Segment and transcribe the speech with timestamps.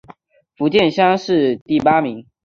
[0.57, 2.25] 福建乡试第八名。